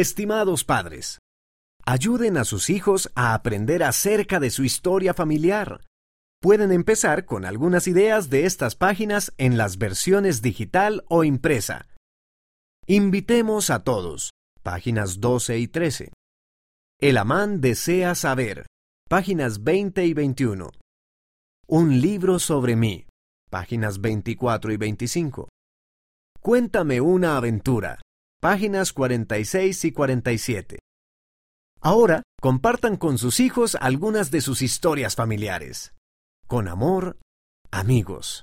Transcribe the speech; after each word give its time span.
Estimados 0.00 0.64
padres, 0.64 1.18
ayuden 1.84 2.38
a 2.38 2.44
sus 2.44 2.70
hijos 2.70 3.10
a 3.14 3.34
aprender 3.34 3.82
acerca 3.82 4.40
de 4.40 4.48
su 4.48 4.64
historia 4.64 5.12
familiar. 5.12 5.84
Pueden 6.40 6.72
empezar 6.72 7.26
con 7.26 7.44
algunas 7.44 7.86
ideas 7.86 8.30
de 8.30 8.46
estas 8.46 8.76
páginas 8.76 9.34
en 9.36 9.58
las 9.58 9.76
versiones 9.76 10.40
digital 10.40 11.04
o 11.10 11.22
impresa. 11.22 11.86
Invitemos 12.86 13.68
a 13.68 13.84
todos. 13.84 14.30
Páginas 14.62 15.20
12 15.20 15.58
y 15.58 15.68
13. 15.68 16.12
El 16.98 17.18
amán 17.18 17.60
desea 17.60 18.14
saber. 18.14 18.64
Páginas 19.06 19.62
20 19.64 20.06
y 20.06 20.14
21. 20.14 20.70
Un 21.66 22.00
libro 22.00 22.38
sobre 22.38 22.74
mí. 22.74 23.04
Páginas 23.50 24.00
24 24.00 24.72
y 24.72 24.76
25. 24.78 25.50
Cuéntame 26.40 27.02
una 27.02 27.36
aventura. 27.36 27.98
Páginas 28.42 28.94
46 28.94 29.84
y 29.84 29.92
47. 29.92 30.78
Ahora, 31.82 32.22
compartan 32.40 32.96
con 32.96 33.18
sus 33.18 33.38
hijos 33.38 33.76
algunas 33.78 34.30
de 34.30 34.40
sus 34.40 34.62
historias 34.62 35.14
familiares. 35.14 35.92
Con 36.46 36.66
amor, 36.66 37.18
amigos. 37.70 38.38